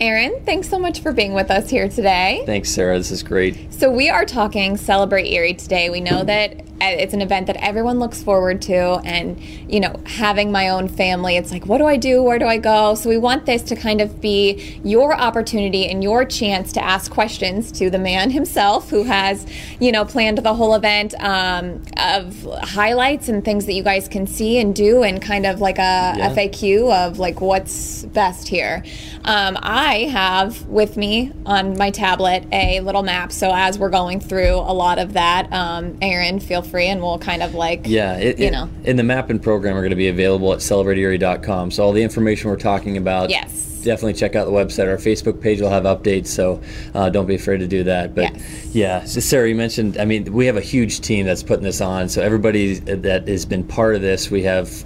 [0.00, 2.42] Aaron, thanks so much for being with us here today.
[2.46, 2.98] Thanks, Sarah.
[2.98, 3.72] This is great.
[3.72, 5.88] So, we are talking Celebrate Erie today.
[5.88, 9.00] We know that it's an event that everyone looks forward to.
[9.04, 12.22] And you know having my own family it's like what do i do?
[12.22, 12.94] Where do i go?
[12.94, 17.10] So we want this to kind of be your opportunity and your chance to ask
[17.10, 19.46] questions to the man himself who has
[19.80, 24.26] you know planned the whole event um, of highlights and things that you guys can
[24.26, 26.34] see and do and kind of like a yeah.
[26.34, 28.82] faq of like what's best here.
[29.24, 33.32] Um, i have with me on my tablet a little map.
[33.32, 37.18] So as we're going through a lot of that um, aaron feel free and we'll
[37.18, 38.68] kind of like yeah it, you know.
[38.84, 42.02] in the map and program are going to be available at celebrateerie.com so all the
[42.02, 43.80] information we're talking about yes.
[43.82, 44.88] definitely check out the website.
[44.88, 46.60] Our facebook page will have updates so
[46.94, 48.14] uh, don't be afraid to do that.
[48.14, 48.74] But yes.
[48.74, 51.80] yeah so sarah you mentioned i mean we have a huge team that's putting this
[51.80, 52.08] on.
[52.08, 54.84] So everybody that has been part of this we have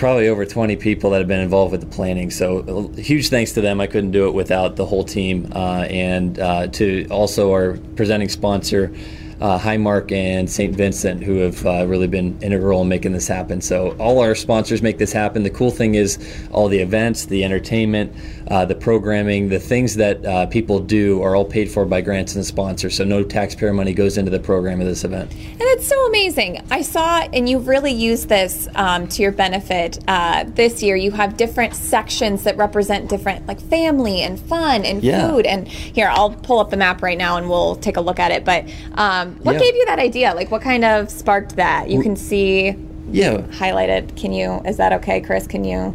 [0.00, 2.30] probably over 20 people that have been involved with the planning.
[2.30, 3.82] So huge thanks to them.
[3.82, 8.30] I couldn't do it without the whole team, uh, and uh, to also our presenting
[8.30, 8.94] sponsor
[9.40, 10.74] uh, Highmark and St.
[10.74, 13.60] Vincent, who have uh, really been integral in making this happen.
[13.60, 15.42] So all our sponsors make this happen.
[15.42, 16.18] The cool thing is
[16.52, 18.14] all the events, the entertainment,
[18.48, 22.34] uh, the programming, the things that uh, people do are all paid for by grants
[22.34, 22.96] and sponsors.
[22.96, 25.32] So no taxpayer money goes into the program of this event.
[25.32, 26.62] And it's so amazing.
[26.70, 30.96] I saw, and you've really used this um, to your benefit uh, this year.
[30.96, 35.30] You have different sections that represent different, like family and fun and yeah.
[35.30, 35.46] food.
[35.46, 38.32] And here, I'll pull up the map right now and we'll take a look at
[38.32, 38.44] it.
[38.44, 39.58] But um, what yeah.
[39.58, 40.34] gave you that idea?
[40.34, 41.90] Like, what kind of sparked that?
[41.90, 42.76] You can see.
[43.10, 43.38] Yeah.
[43.38, 44.16] Highlighted.
[44.16, 44.60] Can you?
[44.64, 45.46] Is that okay, Chris?
[45.46, 45.94] Can you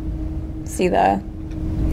[0.66, 1.22] see the,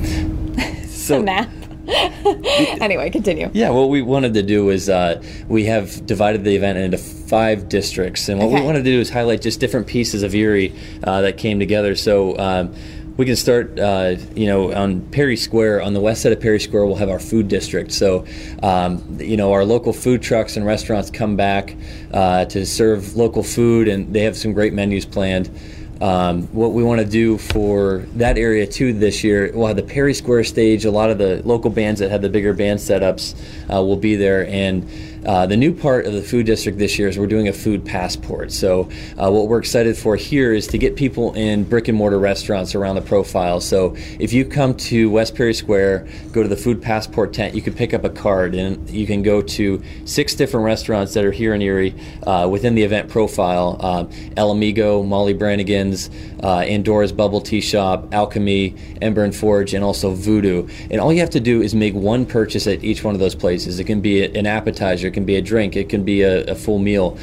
[0.86, 1.50] so, the map?
[2.80, 3.50] anyway, continue.
[3.52, 7.68] Yeah, what we wanted to do is uh, we have divided the event into five
[7.68, 8.60] districts, and what okay.
[8.60, 10.74] we wanted to do is highlight just different pieces of Erie
[11.04, 11.94] uh, that came together.
[11.94, 12.38] So.
[12.38, 12.74] Um,
[13.16, 15.82] we can start, uh, you know, on Perry Square.
[15.82, 17.92] On the west side of Perry Square, we'll have our food district.
[17.92, 18.24] So,
[18.62, 21.76] um, you know, our local food trucks and restaurants come back
[22.12, 25.50] uh, to serve local food, and they have some great menus planned.
[26.00, 29.84] Um, what we want to do for that area too this year, we'll have the
[29.84, 30.84] Perry Square stage.
[30.84, 33.36] A lot of the local bands that have the bigger band setups
[33.72, 34.88] uh, will be there, and
[35.26, 37.84] uh, the new part of the food district this year is we're doing a food
[37.84, 38.52] passport.
[38.52, 38.88] So,
[39.18, 42.74] uh, what we're excited for here is to get people in brick and mortar restaurants
[42.74, 43.60] around the profile.
[43.60, 47.62] So, if you come to West Perry Square, go to the food passport tent, you
[47.62, 51.32] can pick up a card and you can go to six different restaurants that are
[51.32, 51.94] here in Erie
[52.26, 56.10] uh, within the event profile um, El Amigo, Molly Brannigan's,
[56.42, 60.66] uh, Andora's Bubble Tea Shop, Alchemy, Ember and Forge, and also Voodoo.
[60.90, 63.34] And all you have to do is make one purchase at each one of those
[63.34, 63.78] places.
[63.78, 66.54] It can be an appetizer it can be a drink, it can be a, a
[66.54, 67.18] full meal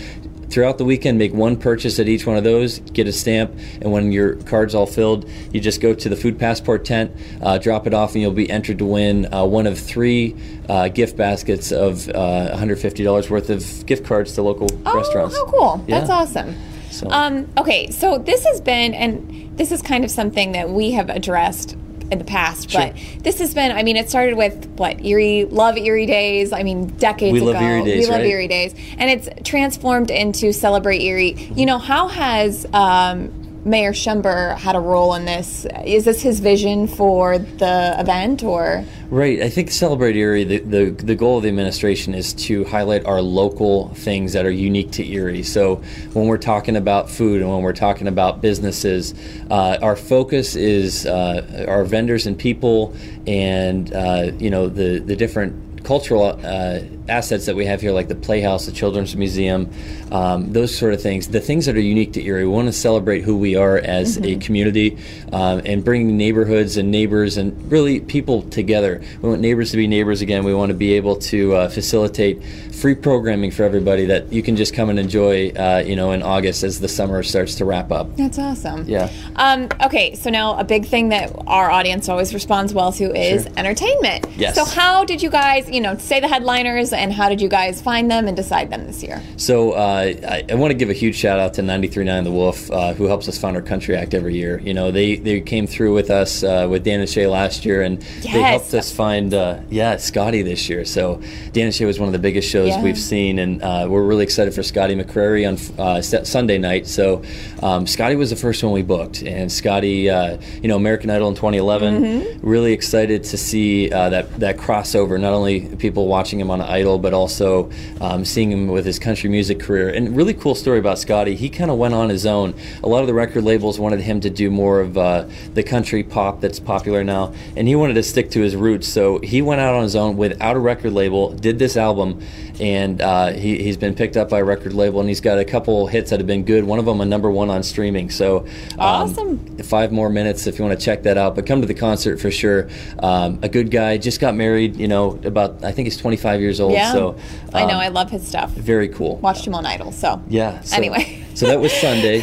[0.49, 3.51] throughout the weekend make one purchase at each one of those get a stamp
[3.81, 7.59] and when your card's all filled you just go to the food passport tent uh,
[7.59, 10.35] drop it off and you'll be entered to win uh, one of three
[10.67, 15.35] uh, gift baskets of uh, $150 worth of gift cards to local restaurants oh, restaurants
[15.37, 15.99] how cool yeah.
[15.99, 16.55] that's awesome
[16.89, 17.07] so.
[17.11, 21.11] Um, okay so this has been and this is kind of something that we have
[21.11, 21.77] addressed
[22.11, 22.81] in the past, sure.
[22.81, 23.71] but this has been.
[23.71, 26.51] I mean, it started with what Erie, love Erie Days.
[26.51, 28.29] I mean, decades we ago, love Erie Days, we love right?
[28.29, 31.33] Erie Days, and it's transformed into Celebrate Erie.
[31.55, 33.31] You know, how has um,
[33.69, 35.67] Mayor Schember had a role in this.
[35.85, 38.83] Is this his vision for the event, or?
[39.09, 39.41] Right.
[39.41, 40.43] I think Celebrate Erie.
[40.43, 44.51] The, the the goal of the administration is to highlight our local things that are
[44.51, 45.43] unique to Erie.
[45.43, 45.75] So
[46.13, 49.13] when we're talking about food and when we're talking about businesses,
[49.51, 52.95] uh, our focus is uh, our vendors and people,
[53.27, 58.07] and uh, you know the the different cultural uh, assets that we have here, like
[58.07, 59.69] the Playhouse, the Children's Museum,
[60.11, 62.45] um, those sort of things, the things that are unique to Erie.
[62.45, 64.25] We want to celebrate who we are as mm-hmm.
[64.25, 64.97] a community
[65.33, 69.01] um, and bring neighborhoods and neighbors and really people together.
[69.21, 70.43] We want neighbors to be neighbors again.
[70.43, 72.43] We want to be able to uh, facilitate
[72.79, 76.23] free programming for everybody that you can just come and enjoy, uh, you know, in
[76.23, 78.15] August as the summer starts to wrap up.
[78.15, 78.87] That's awesome.
[78.87, 79.11] Yeah.
[79.35, 83.43] Um, okay, so now a big thing that our audience always responds well to is
[83.43, 83.51] sure.
[83.57, 84.27] entertainment.
[84.37, 84.55] Yes.
[84.55, 87.81] So how did you guys, you know, say the headliners and how did you guys
[87.81, 89.21] find them and decide them this year?
[89.37, 92.69] So uh, I, I want to give a huge shout out to 93.9 The Wolf,
[92.71, 94.59] uh, who helps us fund our country act every year.
[94.59, 97.81] You know, they, they came through with us uh, with Dan and Shay last year,
[97.81, 98.23] and Yes.
[98.33, 100.85] they helped us find, uh, yeah, Scotty this year.
[100.85, 101.21] So
[101.53, 102.83] Dan and Shay was one of the biggest shows Yeah.
[102.83, 106.87] we've seen, and uh, we're really excited for Scotty McCreery on uh, Sunday night.
[106.87, 107.23] So
[107.63, 111.29] um, Scotty was the first one we booked, and Scotty, uh, you know, American Idol
[111.29, 112.47] in 2011, Mm-hmm.
[112.47, 115.19] really excited to see uh, that that crossover.
[115.19, 117.69] Not only people watching him on Idol, but also
[118.01, 119.89] um, seeing him with his country music career.
[119.89, 121.35] And really cool story about Scotty.
[121.35, 122.53] He kind of went on his own.
[122.83, 126.03] A lot of the record labels wanted him to do more of uh, the country
[126.03, 128.87] pop that's popular now, and he wanted to stick to his roots.
[128.87, 132.21] So he went out on his own without a record label, did this album,
[132.59, 135.45] and uh, he, he's been picked up by a record label, and he's got a
[135.45, 136.63] couple hits that have been good.
[136.63, 138.09] One of them a number one on streaming.
[138.09, 138.39] So
[138.73, 139.57] um, Awesome.
[139.59, 141.35] five more minutes if you want to check that out.
[141.35, 142.69] But come to the concert for sure.
[142.99, 144.75] Um, a good guy, just got married.
[144.75, 146.73] You know, about I think he's 25 years old.
[146.73, 146.78] Yeah.
[146.91, 147.17] So
[147.53, 148.51] I know, um, I love his stuff.
[148.51, 149.17] very cool.
[149.17, 150.21] Watched him on Idol, so.
[150.29, 150.61] Yeah.
[150.61, 151.25] So, Anyway.
[151.33, 152.19] so that was Sunday,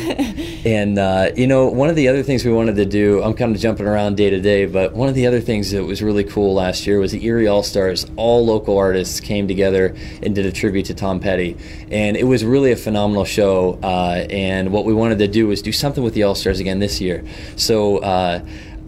[0.65, 3.23] and uh, you know, one of the other things we wanted to do.
[3.23, 5.85] I'm kind of jumping around day to day, but one of the other things that
[5.85, 8.07] was really cool last year was the Erie All Stars.
[8.17, 11.57] All local artists came together and did a tribute to Tom Petty,
[11.91, 13.79] and it was really a phenomenal show.
[13.83, 16.79] Uh, and what we wanted to do was do something with the All Stars again
[16.79, 17.25] this year.
[17.57, 17.99] So.
[17.99, 18.41] Uh,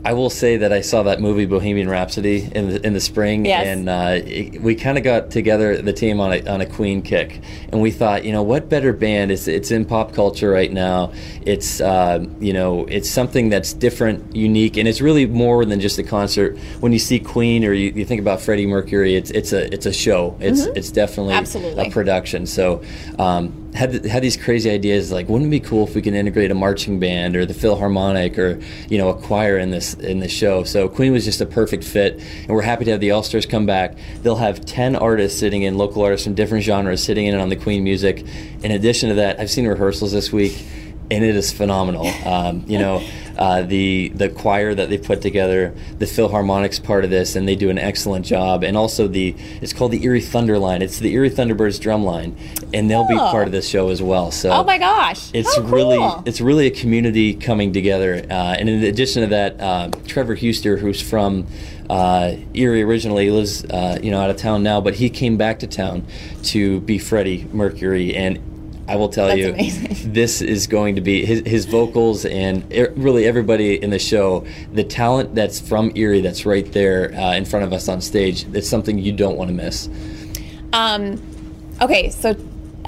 [0.05, 3.45] I will say that I saw that movie Bohemian Rhapsody in the, in the spring,
[3.45, 3.67] Yes.
[3.67, 7.03] and uh, it, we kind of got together the team on a, on a Queen
[7.03, 7.41] kick,
[7.71, 9.31] and we thought, you know, what better band?
[9.31, 11.13] It's it's in pop culture right now.
[11.45, 15.99] It's uh, you know, it's something that's different, unique, and it's really more than just
[15.99, 16.57] a concert.
[16.81, 19.87] When you see Queen or you, you think about Freddie Mercury, it's it's a it's
[19.87, 20.37] a show.
[20.41, 21.41] It's it's definitely Mm-hmm.
[21.43, 21.87] Absolutely.
[21.89, 22.47] a production.
[22.47, 22.83] So.
[23.19, 26.51] Um, had, had these crazy ideas like wouldn't it be cool if we can integrate
[26.51, 30.33] a marching band or the Philharmonic or you know a choir in this in this
[30.33, 30.65] show?
[30.65, 33.47] So Queen was just a perfect fit and we're happy to have the All Stars
[33.47, 33.97] come back.
[34.23, 37.57] They'll have 10 artists sitting in local artists from different genres sitting in on the
[37.57, 38.25] Queen music.
[38.63, 40.65] In addition to that I've seen rehearsals this week
[41.11, 43.03] and it is phenomenal um, you know
[43.39, 47.55] uh, the the choir that they put together, the Philharmonic's part of this, and they
[47.55, 48.65] do an excellent job.
[48.65, 50.83] And also the it's called the Erie Thunder Line.
[50.83, 52.37] It's the Erie Thunderbirds drum line,
[52.75, 53.31] and they'll be Oh.
[53.31, 54.33] part of this show as well.
[54.33, 55.31] So Oh my gosh.
[55.33, 58.27] it's How really it's really a community coming together.
[58.29, 61.47] Uh, and in addition to that, uh, Trevor Huster, who's from
[61.89, 65.37] uh, Erie originally, he lives uh, you know out of town now, but he came
[65.37, 66.05] back to town
[66.43, 68.41] to be Freddie Mercury and.
[68.89, 70.13] I will tell That's you, amazing.
[70.13, 72.65] this is going to be his, his vocals and
[72.97, 74.47] really everybody in the show.
[74.73, 78.47] The talent that's from Erie, that's right there uh, in front of us on stage.
[78.55, 79.91] It's something you don't want to miss.
[80.73, 81.23] Um,
[81.83, 82.35] okay, so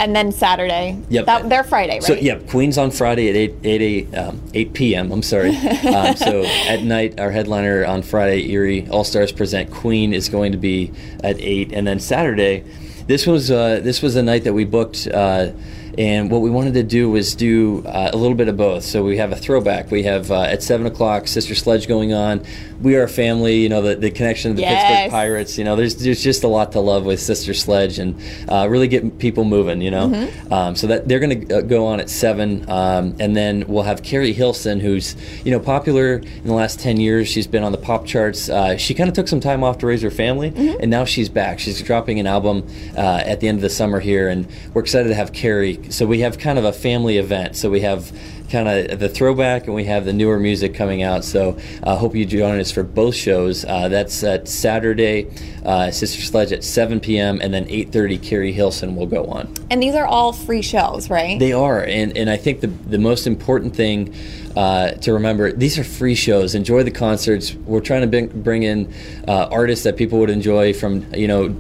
[0.01, 0.99] and then Saturday.
[1.11, 1.27] Yep.
[1.27, 2.03] That, they're Friday, right?
[2.03, 5.13] So yeah, Queen's on Friday at 8 8, 8, um, 8 p.m.
[5.13, 5.55] I'm sorry.
[5.57, 10.53] um, so at night, our headliner on Friday, Erie All Stars present Queen is going
[10.53, 10.93] to be
[11.23, 12.65] at 8, and then Saturday,
[13.07, 15.07] this was uh, this was a night that we booked.
[15.07, 15.53] Uh,
[15.99, 18.85] and what we wanted to do was do uh, a little bit of both.
[18.85, 19.91] So we have a throwback.
[19.91, 22.45] We have uh, at seven o'clock Sister Sledge going on.
[22.81, 23.57] We are a family.
[23.63, 24.87] You know the, the connection to the Yes.
[24.87, 25.59] Pittsburgh Pirates.
[25.59, 28.89] You know there's there's just a lot to love with Sister Sledge and uh, really
[28.89, 29.81] get people moving.
[29.83, 30.53] You know, Mm-hmm.
[30.53, 34.03] um, so that they're going to go on at seven, um, and then we'll have
[34.03, 35.15] Keri Hilson, who's
[35.45, 37.29] you know popular in the last ten years.
[37.29, 38.49] She's been on the pop charts.
[38.49, 40.81] Uh, she kind of took some time off to raise her family, Mm-hmm.
[40.81, 41.59] and now she's back.
[41.59, 42.67] She's dropping an album
[42.97, 45.80] uh, at the end of the summer here, and we're excited to have Keri.
[45.89, 47.57] So we have kind of a family event.
[47.57, 48.13] So we have
[48.51, 51.25] kind of the throwback and we have the newer music coming out.
[51.25, 53.65] So I uh, hope you join us for both shows.
[53.65, 55.31] Uh, that's at Saturday,
[55.65, 57.41] uh, Sister Sledge at 7 p.m.
[57.41, 58.23] and then 8:30.
[58.23, 59.53] Keri Hilson will go on.
[59.71, 61.39] and these are all free shows, right?
[61.39, 64.15] They are, and and I think the the most important thing
[64.57, 66.55] uh, to remember these are free shows.
[66.55, 67.55] Enjoy the concerts.
[67.55, 68.93] We're trying to bring, bring in
[69.29, 71.55] uh, artists that people would enjoy from you know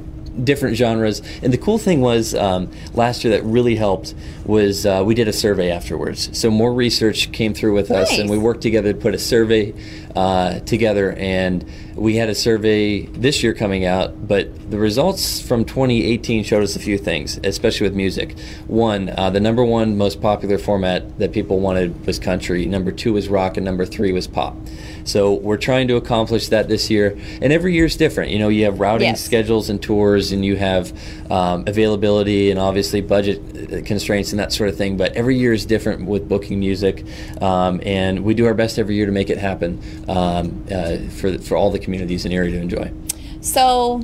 [0.44, 1.22] different genres.
[1.42, 5.28] And the cool thing was um, last year that really helped was uh, we did
[5.28, 6.36] a survey afterwards.
[6.38, 9.74] So more research came through with us, and we worked together to put a survey
[10.16, 11.12] uh, together.
[11.12, 16.62] And we had a survey this year coming out, but the results from 2018 showed
[16.62, 18.38] us a few things, especially with music.
[18.66, 22.66] One, uh, the number one most popular format that people wanted was country.
[22.66, 24.56] Number two was rock, and number three was pop.
[25.04, 28.30] So we're trying to accomplish that this year, and every year is different.
[28.30, 29.20] You know, you have routing Yes.
[29.22, 30.92] schedules and tours, and you have
[31.30, 34.96] um, availability and obviously budget uh, constraints and that sort of thing.
[34.96, 37.04] But every year is different with booking music,
[37.40, 41.38] um, and we do our best every year to make it happen um, uh, for
[41.38, 42.92] for all the communities in Erie to enjoy.
[43.40, 44.02] So,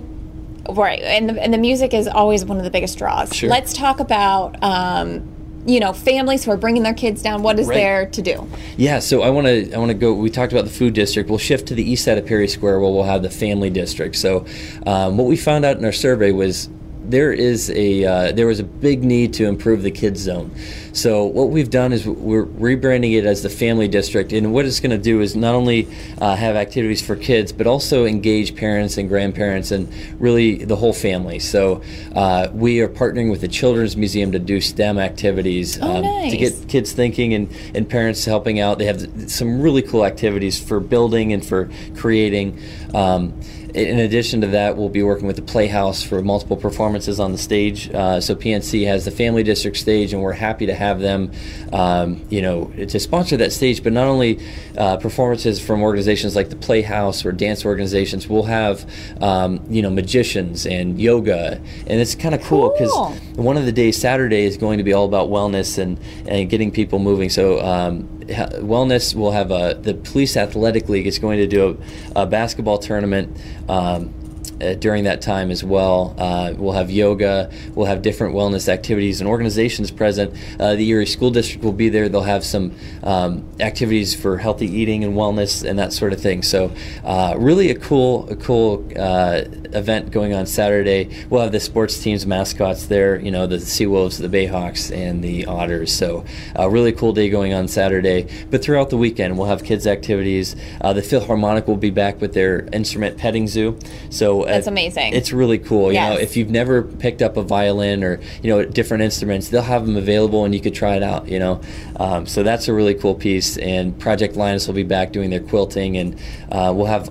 [0.71, 3.35] right, and the, and the music is always one of the biggest draws.
[3.35, 3.51] Sure.
[3.51, 5.29] Let's talk about, um,
[5.67, 7.43] you know, families who are bringing their kids down.
[7.43, 7.75] What is Right.
[7.75, 8.47] there to do?
[8.77, 10.13] Yeah, so I want to I want to go.
[10.15, 11.29] We talked about the food district.
[11.29, 14.17] We'll shift to the east side of Perry Square, where we'll have the family district.
[14.17, 14.45] So,
[14.87, 16.69] um, what we found out in our survey was
[17.11, 20.51] there is a uh, there was a big need to improve the kids zone.
[20.93, 24.81] So what we've done is we're rebranding it as the family district, and what it's
[24.81, 28.97] going to do is not only uh, have activities for kids, but also engage parents
[28.97, 31.39] and grandparents and really the whole family.
[31.39, 31.83] So
[32.15, 36.31] uh, we are partnering with the Children's Museum to do STEM activities oh, um, nice.
[36.31, 38.79] to get kids thinking and, and parents helping out.
[38.79, 42.59] They have some really cool activities for building and for creating.
[42.95, 43.39] Um,
[43.77, 47.39] in addition to that, we'll be working with the Playhouse for multiple performances on the
[47.39, 47.91] stage.
[47.93, 51.31] Uh, so PNC has the Family District stage, and we're happy to have them,
[51.73, 53.83] um, you know, to sponsor that stage.
[53.83, 54.41] But not only
[54.79, 58.91] uh, performances from organizations like the Playhouse or dance organizations, we'll have,
[59.21, 63.13] um, you know, magicians and yoga, and it's kind of cool because Cool.
[63.35, 66.71] one of the days, Saturday, is going to be all about wellness and, and getting
[66.71, 67.29] people moving.
[67.29, 71.79] So, um, wellness will have a, the Police Athletic League is going to do
[72.15, 73.37] a, a basketball tournament.
[73.69, 74.13] Um,
[74.61, 76.15] uh, during that time as well.
[76.19, 80.35] Uh, we'll have yoga, we'll have different wellness activities and organizations present.
[80.59, 82.09] Uh, the Erie School District will be there.
[82.09, 86.43] They'll have some um, activities for healthy eating and wellness and that sort of thing.
[86.43, 86.73] So,
[87.05, 91.11] uh, really a cool, a cool uh, event going on Saturday.
[91.29, 93.21] We'll have the sports teams mascots there.
[93.21, 95.93] You know, the Sea Wolves, the Bayhawks, and the Otters.
[95.93, 98.27] So, a really cool day going on Saturday.
[98.51, 100.57] But throughout the weekend, we'll have kids activities.
[100.81, 103.79] The Philharmonic will be back with their instrument petting zoo.
[104.09, 105.13] So That's amazing.
[105.13, 105.93] It's really cool.
[105.93, 109.63] You know, if you've never picked up a violin or you know different instruments, they'll
[109.63, 111.29] have them available and you could try it out.
[111.29, 111.61] You know,
[111.97, 113.57] um, so that's a really cool piece.
[113.59, 116.19] And Project Linus will be back doing their quilting, and
[116.51, 117.11] uh, we'll have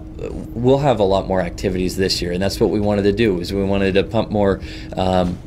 [0.55, 2.31] we'll have a lot more activities this year.
[2.31, 4.61] And that's what we wanted to do is we wanted to pump more.
[4.95, 5.37] Um,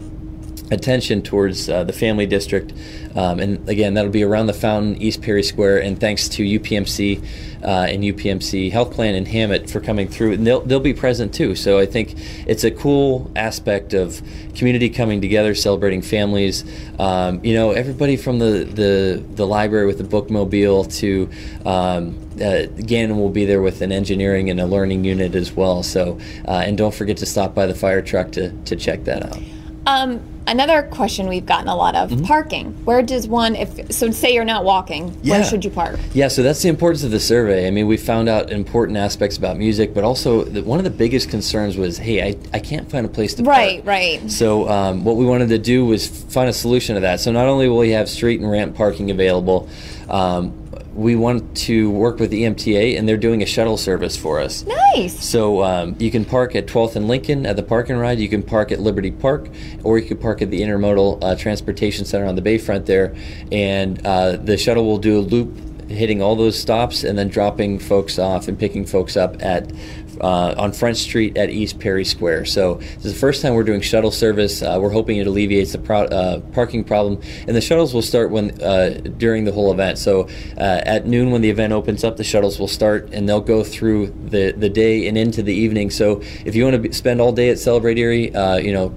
[0.71, 2.73] attention towards uh, the family district.
[3.17, 5.83] Um, and again, that'll be around the fountain, East Perry Square.
[5.83, 7.23] And thanks to UPMC
[7.63, 10.35] uh, and UPMC Health Plan and Hamot for coming through.
[10.35, 11.55] And they'll, they'll be present too.
[11.55, 12.15] So I think
[12.47, 14.23] it's a cool aspect of
[14.55, 16.65] community coming together, celebrating families.
[16.99, 21.31] Um, you know, everybody from the, the, the library with the bookmobile to
[21.67, 25.83] um, uh, Gannon will be there with an engineering and a learning unit as well.
[25.83, 29.25] So, uh, and don't forget to stop by the fire truck to, to check that
[29.25, 29.43] out.
[29.87, 32.25] Um, another question we've gotten a lot of Mm-hmm.
[32.25, 32.73] parking.
[32.85, 35.35] Where does one, if so, say you're not walking, Yeah.
[35.37, 35.99] where should you park?
[36.15, 37.67] Yeah, so that's the importance of the survey.
[37.67, 40.91] I mean, we found out important aspects about music, but also the, one of the
[40.91, 43.87] biggest concerns was, hey, I, I can't find a place to Right, park.
[43.87, 44.21] right.
[44.23, 44.31] Right.
[44.31, 47.21] So um, what we wanted to do was find a solution to that.
[47.21, 49.69] So not only will we have street and ramp parking available,
[50.09, 50.53] um,
[50.99, 54.65] we want to work with the EMTA, and they're doing a shuttle service for us.
[54.65, 55.25] Nice.
[55.25, 58.19] So um, you can park at 12th and Lincoln at the park and ride.
[58.19, 59.49] You can park at Liberty Park,
[59.85, 63.15] or you can park at the Intermodal uh, Transportation Center on the bayfront there.
[63.53, 65.57] And uh, the shuttle will do a loop,
[65.89, 69.73] hitting all those stops, and then dropping folks off and picking folks up at
[70.21, 72.47] uh, on Front Street at East Perry Square.
[72.47, 74.63] So this is the first time we're doing shuttle service.
[74.63, 78.31] Uh, we're hoping it alleviates the pro- uh, parking problem, and the shuttles will start
[78.31, 79.99] when uh, during the whole event.
[79.99, 83.41] So uh, at noon when the event opens up, the shuttles will start, and they'll
[83.41, 85.91] go through the the day and into the evening.
[85.91, 88.95] So if you want to be, spend all day at Celebrate Erie, uh, you know,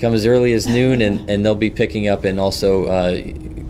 [0.00, 2.86] come as early as noon, and, and they'll be picking up and also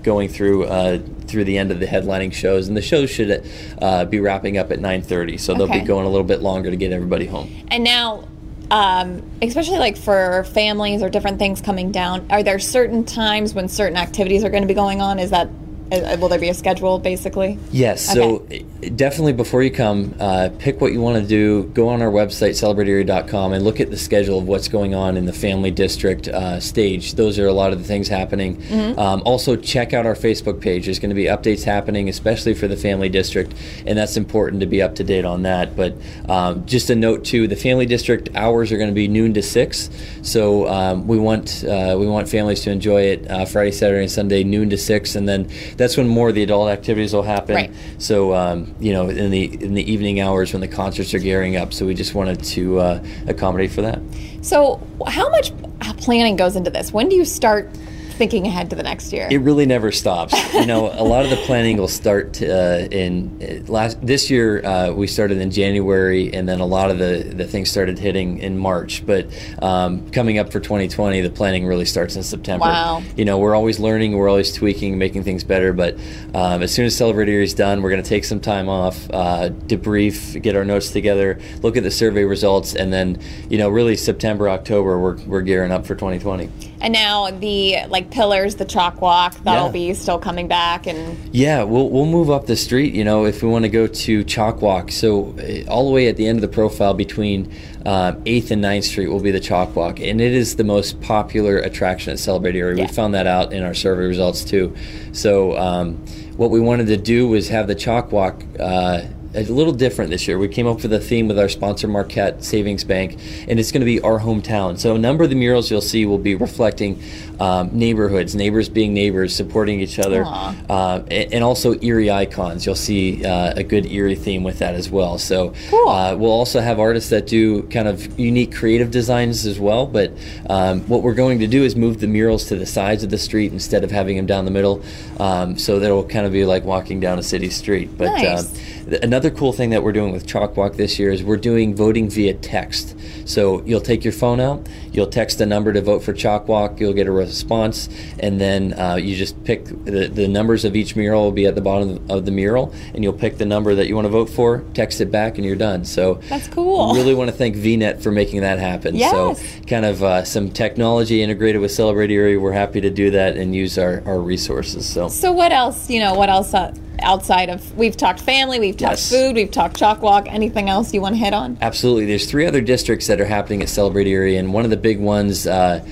[0.05, 0.65] going through.
[0.65, 3.43] Uh, through the end of the headlining shows, and the shows should
[3.81, 5.81] uh, be wrapping up at 9:30, so they'll Okay.
[5.81, 7.49] be going a little bit longer to get everybody home.
[7.69, 8.25] And now,
[8.71, 13.69] um, especially like for families or different things coming down, are there certain times when
[13.69, 15.19] certain activities are going to be going on?
[15.19, 15.49] Is that
[15.93, 17.59] uh, will there be a schedule basically?
[17.73, 18.03] Yes.
[18.05, 18.57] So uh,
[18.91, 21.65] definitely before you come, uh, pick what you want to do.
[21.75, 25.25] Go on our website, celebrateerie.com, and look at the schedule of what's going on in
[25.25, 27.15] the family district uh, stage.
[27.15, 28.63] Those are a lot of the things happening.
[28.99, 30.87] Um, also, check out our Facebook page.
[30.87, 33.55] There's going to be updates happening, especially for the family district,
[33.87, 35.77] and that's important to be up to date on that.
[35.77, 35.97] But
[36.29, 39.43] um, just a note too: the family district hours are going to be noon to
[39.43, 39.91] six.
[40.23, 44.11] So um, we want uh, we want families to enjoy it uh, Friday, Saturday, and
[44.11, 47.55] Sunday, noon to six, and then that's when more of the adult activities will happen.
[47.55, 47.73] Right.
[47.99, 51.57] So um, you know, in the in the evening hours when the concerts are gearing
[51.57, 54.01] up, so we just wanted to uh, accommodate for that.
[54.43, 55.53] So, how much
[55.99, 56.93] planning goes into this?
[56.93, 57.71] When do you start
[58.15, 59.29] thinking ahead to the next year?
[59.31, 60.35] It really never stops.
[60.55, 64.65] you know, a lot of the planning will start uh, in uh, last this year.
[64.65, 68.39] Uh, we started in January, and then a lot of the the things started hitting
[68.39, 69.05] in March.
[69.05, 69.27] But
[69.63, 72.67] um, coming up for 2020, the planning really starts in September.
[72.67, 73.03] Wow.
[73.17, 75.73] You know, we're always learning, we're always tweaking, making things better.
[75.73, 75.95] But
[76.35, 79.11] um, as soon as Celebrate Erie is done, we're going to take some time off,
[79.11, 83.69] uh, debrief, get our notes together, look at the survey results, and then you know,
[83.69, 86.51] really September, October, we're we're gearing up for 2020.
[86.81, 89.73] And now the like pillars, the chalk walk, that'll Yeah.
[89.73, 93.43] be still coming back and Yeah, we'll, we'll move up the street, you know, if
[93.43, 94.91] we want to go to Chalk Walk.
[94.93, 97.51] So, uh, all the way at the end of the profile between
[97.87, 100.01] um, 8th and 9th Street will be the Chalk Walk.
[100.01, 102.77] And it is the most popular attraction at Celebrate Erie.
[102.77, 102.87] Yeah.
[102.87, 104.75] We found that out in our survey results, too.
[105.13, 105.95] So, um,
[106.37, 108.43] what we wanted to do was have the Chalk Walk.
[108.59, 109.03] Uh,
[109.35, 110.39] a little different this year.
[110.39, 113.81] We came up with a theme with our sponsor Marquette Savings Bank, and it's going
[113.81, 114.79] to be our hometown.
[114.79, 117.03] So a number of the murals you'll see will be reflecting
[117.41, 122.67] um, neighborhoods, neighbors being neighbors, supporting each other, uh, and, and also Erie icons.
[122.67, 125.19] You'll see uh, a good Erie theme with that as well.
[125.19, 125.89] So Cool.
[125.89, 129.87] uh, we'll also have artists that do kind of unique creative designs as well.
[129.87, 130.13] But
[130.49, 133.19] um, what we're going to do is move the murals to the sides of the
[133.19, 134.83] street instead of having them down the middle.
[135.19, 137.97] Um, so that'll kind of be like walking down a city street.
[137.97, 138.47] But Nice.
[138.49, 141.37] um, th- another cool thing that we're doing with Chalk Walk this year is we're
[141.37, 142.97] doing voting via text.
[143.25, 146.79] So you'll take your phone out, you'll text a number to vote for Chalk Walk,
[146.81, 147.89] you'll get a response,
[148.19, 151.55] and then uh, you just pick the, the numbers of each mural will be at
[151.55, 154.29] the bottom of the mural, and you'll pick the number that you want to vote
[154.31, 155.85] for, text it back, and you're done.
[155.85, 156.95] So That's cool.
[156.95, 158.95] Really want to thank VNet for making that happen.
[158.95, 159.13] Yes.
[159.13, 162.37] So kind of uh, some technology integrated with Celebrate Erie.
[162.37, 164.87] We're happy to do that and use our, our resources.
[164.89, 165.09] So.
[165.09, 165.91] So what else?
[165.91, 169.11] You know, what else uh, outside of we've talked family, we've talked Yes.
[169.11, 170.27] food, we've talked chalk walk.
[170.29, 171.59] Anything else you want to hit on?
[171.61, 172.07] Absolutely.
[172.07, 175.01] There's three other districts that are happening at Celebrate Erie, and one of the big
[175.01, 175.85] ones uh,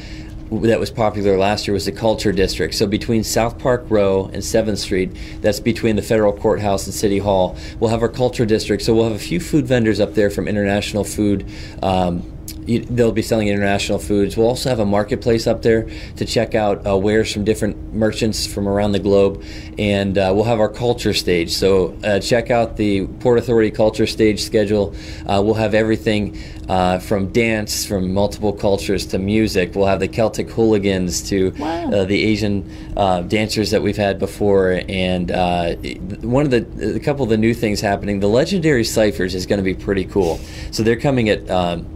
[0.60, 2.74] that was popular last year was the Culture District.
[2.74, 7.18] So between South Park Row and 7th Street, that's between the Federal Courthouse and City
[7.18, 8.82] Hall, we'll have our Culture District.
[8.82, 11.50] So we'll have a few food vendors up there from international food.
[11.82, 12.22] Um,
[12.66, 14.36] you, they'll be selling international foods.
[14.36, 18.46] We'll also have a marketplace up there to check out uh, wares from different merchants
[18.46, 19.42] from around the globe,
[19.78, 21.52] and uh, we'll have our culture stage.
[21.52, 24.94] So uh, check out the Port Authority culture stage schedule.
[25.26, 26.38] Uh, we'll have everything
[26.68, 29.74] uh, from dance from multiple cultures to music.
[29.74, 31.90] We'll have the Celtic hooligans to Wow.
[31.90, 35.74] uh, the Asian uh, dancers that we've had before, and uh,
[36.20, 38.20] one of the a couple of the new things happening.
[38.20, 40.38] The legendary ciphers is going to be pretty cool.
[40.70, 41.50] So they're coming at.
[41.50, 41.86] Um,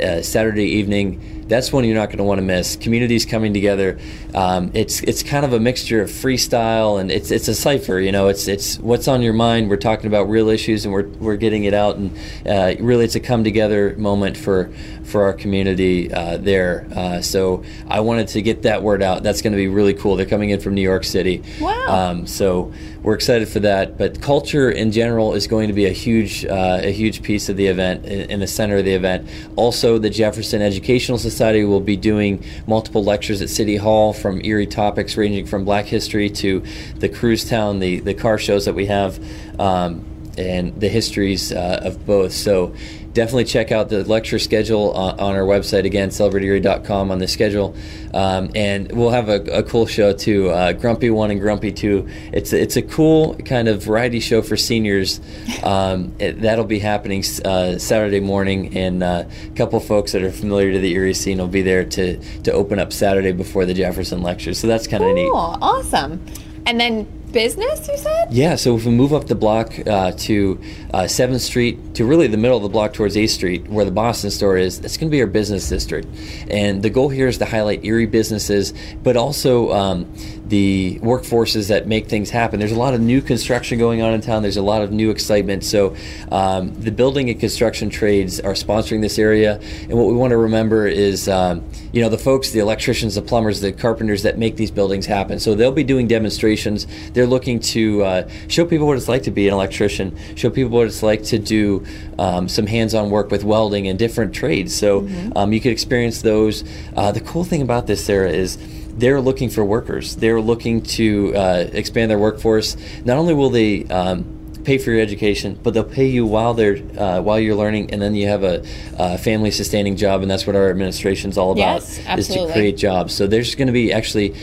[0.00, 1.44] uh, Saturday evening.
[1.48, 2.76] That's one you're not going to want to miss.
[2.76, 3.98] Communities coming together.
[4.34, 7.98] Um, it's it's kind of a mixture of freestyle and it's it's a cipher.
[7.98, 9.70] You know, it's it's what's on your mind.
[9.70, 11.96] We're talking about real issues and we're we're getting it out.
[11.96, 14.70] And uh, really, it's a come together moment for
[15.08, 16.86] for our community uh, there.
[16.94, 19.22] Uh, so I wanted to get that word out.
[19.22, 20.16] That's going to be really cool.
[20.16, 21.42] They're coming in from New York City.
[21.60, 21.86] Wow.
[21.88, 23.96] Um, so we're excited for that.
[23.96, 27.56] But culture in general is going to be a huge uh, a huge piece of
[27.56, 29.28] the event in, the center of the event.
[29.56, 34.66] Also, the Jefferson Educational Society will be doing multiple lectures at City Hall from Erie
[34.66, 36.62] topics ranging from Black history to
[36.96, 39.18] the cruise town, the the car shows that we have.
[39.60, 40.04] Um,
[40.38, 42.32] and the histories uh, of both.
[42.32, 42.72] So
[43.12, 47.74] definitely check out the lecture schedule on, on our website again, celebrateerie.com on the schedule.
[48.14, 52.08] Um, and we'll have a, a cool show too, uh, Grumpy One and Grumpy Two.
[52.32, 55.20] It's it's a cool kind of variety show for seniors.
[55.62, 60.32] Um, it, that'll be happening uh, Saturday morning, and uh, a couple folks that are
[60.32, 63.74] familiar to the Erie scene will be there to to open up Saturday before the
[63.74, 64.54] Jefferson lecture.
[64.54, 65.30] So that's kind of neat.
[65.30, 66.24] Cool, awesome.
[66.66, 68.32] And then business, you said?
[68.32, 70.60] Yeah, so if we move up the block uh, to
[70.92, 73.90] uh, 7th Street, to really the middle of the block towards 8th Street, where the
[73.90, 76.08] Boston store is, it's going to be our business district.
[76.50, 80.12] And the goal here is to highlight Erie businesses, but also um,
[80.48, 82.58] the workforces that make things happen.
[82.58, 85.10] There's a lot of new construction going on in town, there's a lot of new
[85.10, 85.64] excitement.
[85.64, 85.94] So
[86.30, 89.60] um, the building and construction trades are sponsoring this area.
[89.82, 93.22] And what we want to remember is, um, you know, the folks, the electricians, the
[93.22, 95.38] plumbers, the carpenters that make these buildings happen.
[95.38, 96.86] So they'll be doing demonstrations.
[97.12, 100.70] They're looking to uh, show people what it's like to be an electrician, show people
[100.70, 101.84] what it's like to do
[102.18, 104.76] um, some hands-on work with welding and different trades.
[104.76, 106.64] So um, you could experience those.
[106.96, 108.58] Uh, the cool thing about this, Sarah, is
[108.98, 110.16] they're looking for workers.
[110.16, 112.76] They're looking to uh, expand their workforce.
[113.04, 114.24] Not only will they um,
[114.64, 118.02] pay for your education, but they'll pay you while they're uh, while you're learning, and
[118.02, 118.64] then you have a,
[118.98, 122.76] uh family sustaining job, and that's what our administration's all about Yes, is to create
[122.76, 123.14] jobs.
[123.14, 124.34] So there's going to be actually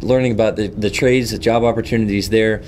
[0.00, 2.62] learning about the, the trades, the job opportunities there.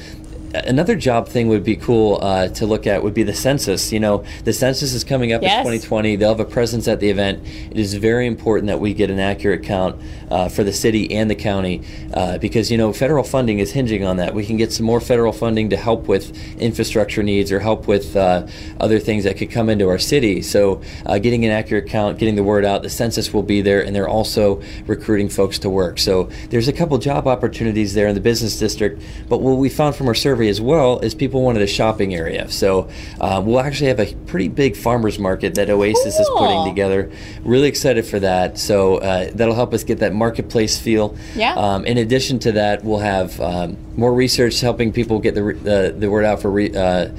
[0.64, 3.92] Another job thing would be cool uh, to look at would be the census.
[3.92, 5.58] You know, the census is coming up Yes.
[5.58, 6.16] in 2020.
[6.16, 7.46] They'll have a presence at the event.
[7.70, 11.30] It is very important that we get an accurate count uh, for the city and
[11.30, 11.82] the county
[12.14, 14.34] uh, because, you know, federal funding is hinging on that.
[14.34, 18.16] We can get some more federal funding to help with infrastructure needs or help with
[18.16, 18.46] uh,
[18.80, 20.42] other things that could come into our city.
[20.42, 23.84] So, uh, getting an accurate count, getting the word out, the census will be there,
[23.84, 25.98] and they're also recruiting folks to work.
[25.98, 29.02] So, there's a couple job opportunities there in the business district.
[29.28, 32.48] But what we found from our survey as well is people wanted a shopping area.
[32.50, 32.88] So
[33.20, 37.10] uh, we'll actually have a pretty big farmers market that Oasis is putting together.
[37.42, 38.58] Really excited for that.
[38.58, 41.16] So uh, that'll help us get that marketplace feel.
[41.34, 41.54] Yeah.
[41.54, 45.58] Um, in addition to that, we'll have um, more research helping people get the re-
[45.60, 47.10] uh, the word out for re- uh,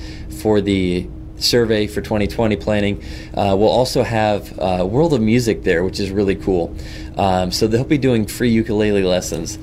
[0.41, 3.03] for the survey for 2020 planning.
[3.33, 6.75] Uh, we'll also have uh, World of Music there, which is really cool.
[7.15, 9.57] Um, so they'll be doing free ukulele lessons,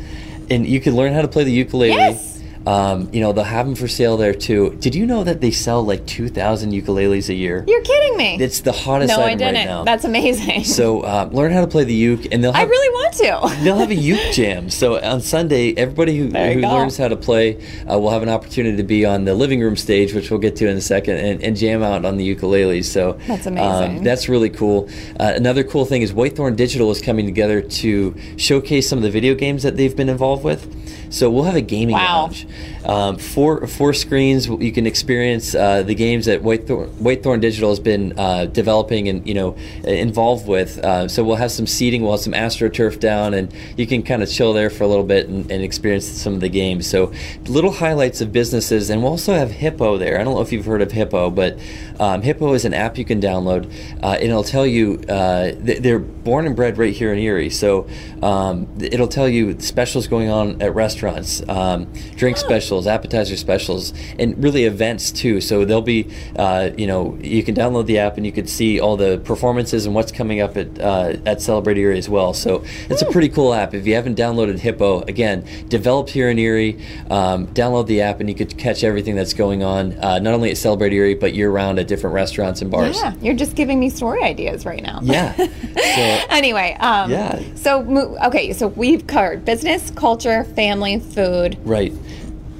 [0.50, 1.94] and you can learn how to play the ukulele.
[1.94, 2.33] Yes.
[2.66, 4.74] Um, you know they'll have them for sale there too.
[4.80, 7.62] Did you know that they sell like 2,000 ukuleles a year?
[7.68, 8.36] You're kidding me.
[8.40, 9.54] It's the hottest no, I didn't.
[9.54, 9.84] right now.
[9.84, 10.64] That's amazing.
[10.78, 13.60] so uh, learn how to play the uke, and they'll Have, I really want to.
[13.64, 14.70] they'll have a uke jam.
[14.70, 17.58] So on Sunday, everybody who, who learns how to play
[17.90, 20.56] uh, will have an opportunity to be on the living room stage, which we'll get
[20.56, 22.86] to in a second, and, and jam out on the ukuleles.
[22.86, 24.04] So That's um, amazing.
[24.04, 24.88] that's really cool.
[25.20, 29.10] Uh, another cool thing is Whitethorn Digital is coming together to showcase some of the
[29.10, 30.66] video games that they've been involved with.
[31.12, 32.22] So we'll have a gaming Wow.
[32.22, 32.46] lounge.
[32.84, 34.46] Um, four four screens.
[34.46, 39.26] You can experience uh, the games that Whitethorn, Whitethorn Digital has been uh, developing and
[39.26, 40.78] you know involved with.
[40.78, 42.02] Uh, so we'll have some seating.
[42.02, 45.04] We'll have some AstroTurf down, and you can kind of chill there for a little
[45.04, 46.86] bit and, and experience some of the games.
[46.88, 47.12] So
[47.46, 50.20] little highlights of businesses, and we'll also have Hippo there.
[50.20, 51.58] I don't know if you've heard of Hippo, but
[51.98, 53.66] um, Hippo is an app you can download,
[54.02, 57.50] uh, and it'll tell you uh, th- they're born and bred right here in Erie.
[57.50, 57.88] So
[58.22, 64.42] um, it'll tell you specials going on at restaurants, um, drink specials, appetizer specials, and
[64.42, 65.40] really events too.
[65.40, 68.80] So there'll be, uh, you know, you can download the app and you can see
[68.80, 72.34] all the performances and what's coming up at uh, at Celebrate Erie as well.
[72.34, 73.74] So it's a pretty cool app.
[73.74, 76.78] If you haven't downloaded Hippo, again, developed here in Erie,
[77.10, 80.50] um, download the app and you could catch everything that's going on, uh, not only
[80.50, 82.96] at Celebrate Erie but year round at different restaurants and bars.
[82.96, 85.00] yeah, you're just giving me story ideas right now.
[85.02, 85.34] Yeah.
[85.94, 87.40] So, Anyway, um, Yeah.
[87.54, 91.56] So okay, so we've covered business, culture, family, food.
[91.64, 91.92] Right.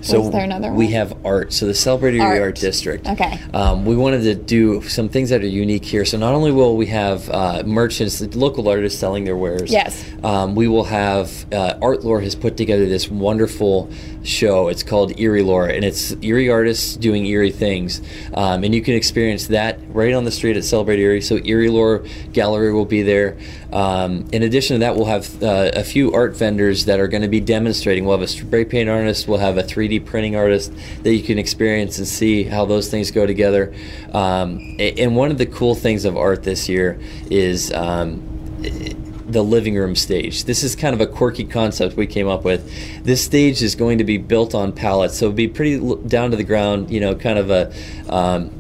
[0.05, 1.53] So Was there another we have art.
[1.53, 2.43] So the Celebrate Erie Art.
[2.43, 3.09] Art District.
[3.09, 3.41] Okay.
[3.55, 6.05] Um, we wanted to do some things that are unique here.
[6.05, 9.73] So not only will we have uh, merchants, local artists selling their wares.
[9.73, 10.05] Yes.
[10.23, 13.91] Um, we will have uh, Art Lore has put together this wonderful
[14.25, 14.69] show.
[14.69, 18.01] It's called Erie Lore, and it's Erie artists doing Erie things,
[18.35, 21.21] um, and you can experience that right on the street at Celebrate Erie.
[21.21, 23.37] So Erie Lore Gallery will be there.
[23.73, 27.23] Um, in addition to that, we'll have uh, a few art vendors that are going
[27.23, 28.05] to be demonstrating.
[28.05, 29.29] We'll have a spray paint artist.
[29.29, 33.11] We'll have a 3D printing artist that you can experience and see how those things
[33.11, 33.75] go together.
[34.13, 36.99] Um, and one of the cool things of art this year
[37.31, 37.73] is.
[39.35, 40.45] The living room stage.
[40.45, 42.71] This is kind of a quirky concept we came up with.
[43.03, 46.37] This stage is going to be built on pallets, so it'll be pretty down to
[46.37, 46.89] the ground.
[46.89, 47.73] You know, kind of a
[48.09, 48.53] um,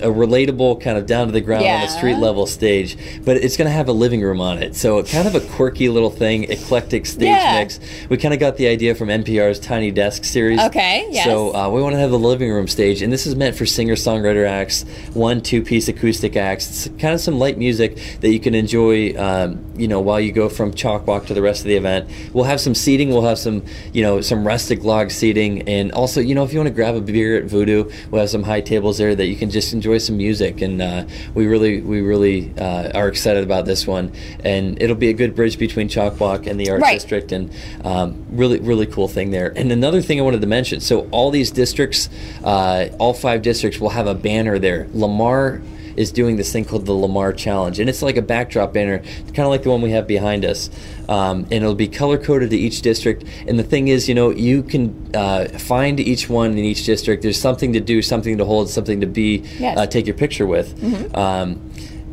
[0.00, 3.56] a relatable kind of down to the ground on the street level stage, but it's
[3.56, 4.74] going to have a living room on it.
[4.76, 7.60] So kind of a quirky little thing, eclectic stage Yeah.
[7.60, 7.80] mix.
[8.08, 10.60] We kind of got the idea from NPR's Tiny Desk series.
[10.60, 11.24] Okay, yes.
[11.24, 13.66] So uh, we want to have the living room stage, and this is meant for
[13.66, 14.84] singer-songwriter acts,
[15.14, 16.86] one, two-piece acoustic acts.
[16.86, 20.32] It's kind of some light music that you can enjoy, um, you know, while you
[20.32, 22.08] go from Chalk Walk to the rest of the event.
[22.32, 23.10] We'll have some seating.
[23.10, 26.58] We'll have some, you know, some rustic log seating, and also, you know, if you
[26.58, 29.36] want to grab a beer at Voodoo, we'll have some high tables there that you
[29.36, 30.60] can just enjoy some music.
[30.60, 34.12] And uh, we really, we really uh, are excited about this one,
[34.44, 36.94] and it'll be a good bridge between Chalk Walk and the Art Right.
[36.94, 37.52] District, and
[37.84, 39.52] um, really, really cool thing there.
[39.56, 42.08] And another thing I wanted to mention: so all these districts,
[42.44, 44.88] uh, all five districts, will have a banner there.
[44.92, 45.60] Lamar
[45.96, 49.40] is doing this thing called the Lamar Challenge, and it's like a backdrop banner, kind
[49.40, 50.70] of like the one we have behind us.
[51.08, 53.24] Um, and it'll be color coded to each district.
[53.48, 57.22] And the thing is, you know, you can uh, find each one in each district.
[57.22, 59.76] There's something to do, something to hold, something to be, Yes.
[59.76, 60.68] uh, take your picture with.
[61.16, 61.60] Um,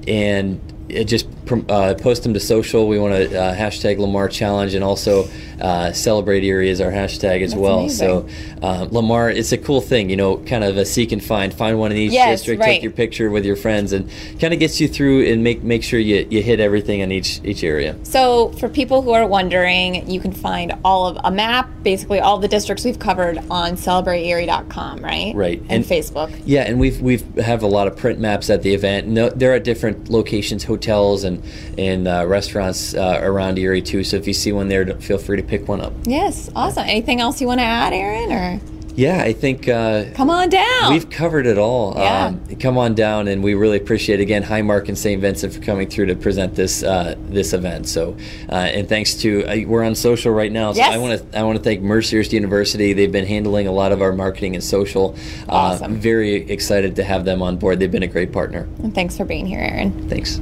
[0.08, 2.88] and it just prom- uh, post them to social.
[2.88, 5.28] We want to uh, hashtag Lamar Challenge and also
[5.62, 7.80] uh, celebrate Erie as our hashtag as That's well.
[7.80, 8.08] amazing.
[8.08, 8.28] So
[8.62, 11.54] uh, Lamar, it's a cool thing, you know, kind of a seek and find.
[11.54, 12.68] Find one in each Yes, district, right.
[12.68, 15.84] take your picture with your friends, and kind of gets you through and make make
[15.84, 17.96] sure you, you hit everything in each each area.
[18.04, 22.38] So, for people who are wondering, you can find all of a map, basically all
[22.38, 25.34] the districts we've covered on celebrateerie.com, right?
[25.36, 25.60] Right.
[25.62, 26.32] And, And- Facebook.
[26.46, 29.08] Yeah, and we've we've have a lot of print maps at the event.
[29.08, 30.77] No, they're at different locations, hotels
[31.24, 31.44] and
[31.78, 34.04] and uh, restaurants uh, around Erie too.
[34.04, 35.94] So if you see one there, feel free to pick one up.
[36.06, 36.84] Yes, awesome.
[36.88, 38.32] Anything else you want to add, Aaron?
[38.32, 38.60] Or
[38.96, 40.92] Yeah, I think uh, come on down.
[40.94, 41.94] we've covered it all.
[41.96, 42.26] Yeah.
[42.28, 45.22] Um, come on down, and we really appreciate again Highmark and St.
[45.22, 47.88] Vincent for coming through to present this uh, this event.
[47.88, 48.18] So,
[48.50, 50.72] uh, and thanks to uh, we're on social right now.
[50.74, 50.96] So Yes.
[50.96, 52.94] I want to I want to thank Mercyhurst University.
[52.94, 55.16] They've been handling a lot of our marketing and social.
[55.48, 55.94] Awesome.
[55.94, 57.80] Uh, very excited to have them on board.
[57.80, 58.68] They've been a great partner.
[58.82, 60.10] and thanks for being here, Aaron.
[60.10, 60.42] Thanks.